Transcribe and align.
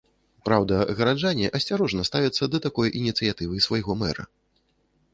Праўда, 0.47 0.79
гараджане 1.01 1.51
асцярожна 1.59 2.07
ставяцца 2.11 2.51
да 2.57 2.65
такой 2.67 2.87
ініцыятывы 3.03 3.65
свайго 3.71 4.01
мэра. 4.05 4.23